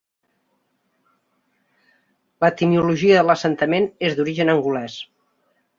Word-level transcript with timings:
L'etimologia 2.45 3.21
de 3.21 3.27
l'assentament 3.31 3.91
és 4.11 4.21
d'origen 4.21 4.55
angolès. 4.57 5.03